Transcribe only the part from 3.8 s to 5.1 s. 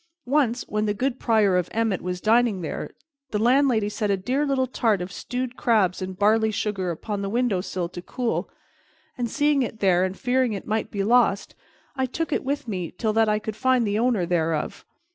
set a dear little tart